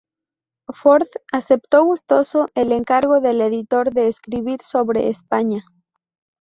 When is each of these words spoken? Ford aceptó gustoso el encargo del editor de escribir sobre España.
Ford 0.73 1.05
aceptó 1.31 1.85
gustoso 1.85 2.47
el 2.55 2.71
encargo 2.71 3.19
del 3.21 3.39
editor 3.39 3.93
de 3.93 4.07
escribir 4.07 4.59
sobre 4.63 5.09
España. 5.09 5.63